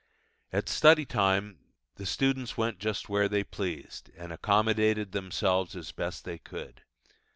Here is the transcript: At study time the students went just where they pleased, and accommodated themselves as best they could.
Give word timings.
At 0.51 0.67
study 0.67 1.05
time 1.05 1.59
the 1.97 2.07
students 2.07 2.57
went 2.57 2.79
just 2.79 3.07
where 3.07 3.29
they 3.29 3.43
pleased, 3.43 4.09
and 4.17 4.33
accommodated 4.33 5.11
themselves 5.11 5.75
as 5.75 5.91
best 5.91 6.25
they 6.25 6.39
could. 6.39 6.81